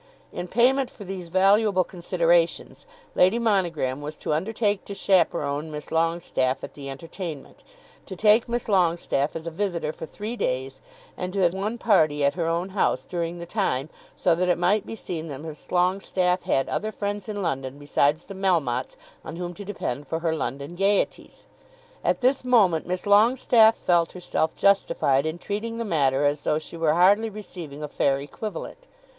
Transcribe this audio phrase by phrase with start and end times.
[0.33, 6.63] In payment for these valuable considerations, Lady Monogram was to undertake to chaperon Miss Longestaffe
[6.63, 7.63] at the entertainment,
[8.07, 10.81] to take Miss Longestaffe as a visitor for three days,
[11.15, 14.57] and to have one party at her own house during the time, so that it
[14.57, 19.35] might be seen that Miss Longestaffe had other friends in London besides the Melmotte's on
[19.35, 21.45] whom to depend for her London gaieties.
[22.03, 26.75] At this moment Miss Longestaffe felt herself justified in treating the matter as though she
[26.75, 28.87] were hardly receiving a fair equivalent.